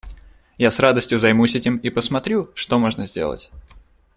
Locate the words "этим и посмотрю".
1.53-2.49